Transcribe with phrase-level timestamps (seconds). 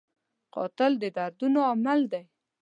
[0.53, 2.23] قاتل د دردونو عامل دی